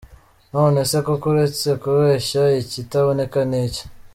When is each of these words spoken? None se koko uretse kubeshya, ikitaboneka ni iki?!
None 0.53 0.81
se 0.89 0.97
koko 1.05 1.25
uretse 1.31 1.69
kubeshya, 1.81 2.43
ikitaboneka 2.61 3.39
ni 3.49 3.57
iki?! 3.65 3.83